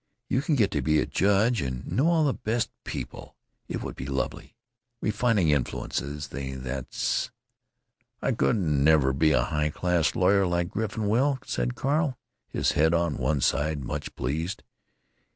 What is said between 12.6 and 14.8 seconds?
head on one side, much pleased.